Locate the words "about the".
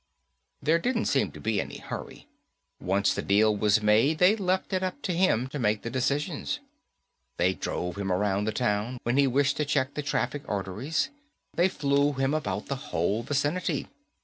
12.33-12.77